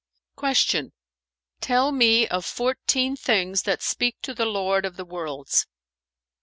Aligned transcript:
'"Q 0.57 0.93
"Tell 1.59 1.91
me 1.91 2.27
of 2.27 2.43
fourteen 2.43 3.15
things 3.15 3.61
that 3.69 3.83
speak 3.83 4.15
to 4.23 4.33
the 4.33 4.45
Lord 4.47 4.83
of 4.83 4.95
the 4.97 5.05
Worlds?" 5.05 5.67